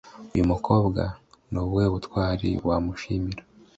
[0.33, 1.01] Uyu mukobwa,
[1.51, 3.41] ni ubuhe butwari wamushimira